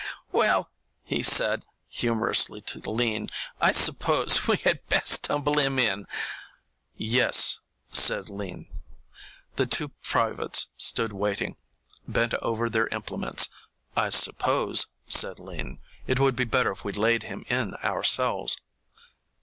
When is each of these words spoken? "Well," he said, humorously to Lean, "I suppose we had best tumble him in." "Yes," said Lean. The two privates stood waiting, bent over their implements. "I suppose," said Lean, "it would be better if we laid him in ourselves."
"Well," 0.31 0.71
he 1.03 1.21
said, 1.21 1.63
humorously 1.87 2.59
to 2.61 2.79
Lean, 2.89 3.29
"I 3.59 3.71
suppose 3.71 4.47
we 4.47 4.57
had 4.57 4.83
best 4.87 5.25
tumble 5.25 5.59
him 5.59 5.77
in." 5.77 6.07
"Yes," 6.97 7.59
said 7.93 8.27
Lean. 8.27 8.67
The 9.57 9.67
two 9.67 9.89
privates 9.89 10.69
stood 10.75 11.13
waiting, 11.13 11.55
bent 12.07 12.33
over 12.41 12.67
their 12.67 12.87
implements. 12.87 13.47
"I 13.95 14.09
suppose," 14.09 14.87
said 15.07 15.37
Lean, 15.37 15.77
"it 16.07 16.17
would 16.19 16.35
be 16.35 16.45
better 16.45 16.71
if 16.71 16.83
we 16.83 16.93
laid 16.93 17.21
him 17.21 17.45
in 17.47 17.75
ourselves." 17.83 18.57